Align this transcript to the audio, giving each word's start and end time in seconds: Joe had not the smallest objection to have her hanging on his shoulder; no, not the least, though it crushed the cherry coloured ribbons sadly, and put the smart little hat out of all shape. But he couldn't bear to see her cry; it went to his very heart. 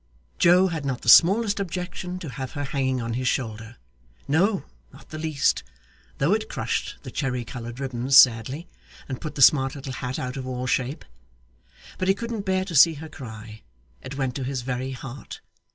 Joe 0.39 0.69
had 0.69 0.83
not 0.83 1.01
the 1.01 1.09
smallest 1.09 1.59
objection 1.59 2.17
to 2.17 2.29
have 2.29 2.53
her 2.53 2.63
hanging 2.63 3.03
on 3.03 3.13
his 3.13 3.27
shoulder; 3.27 3.75
no, 4.27 4.63
not 4.91 5.09
the 5.09 5.19
least, 5.19 5.63
though 6.17 6.33
it 6.33 6.49
crushed 6.49 6.97
the 7.03 7.11
cherry 7.11 7.45
coloured 7.45 7.79
ribbons 7.79 8.17
sadly, 8.17 8.67
and 9.07 9.21
put 9.21 9.35
the 9.35 9.43
smart 9.43 9.75
little 9.75 9.93
hat 9.93 10.17
out 10.17 10.37
of 10.37 10.47
all 10.47 10.65
shape. 10.65 11.05
But 11.99 12.07
he 12.07 12.15
couldn't 12.15 12.45
bear 12.47 12.65
to 12.65 12.73
see 12.73 12.95
her 12.95 13.09
cry; 13.09 13.61
it 14.01 14.17
went 14.17 14.33
to 14.37 14.43
his 14.43 14.63
very 14.63 14.89
heart. 14.89 15.39